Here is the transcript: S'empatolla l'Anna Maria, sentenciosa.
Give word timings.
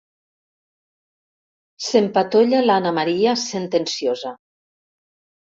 S'empatolla 1.87 2.63
l'Anna 2.65 2.95
Maria, 3.01 3.37
sentenciosa. 3.43 4.37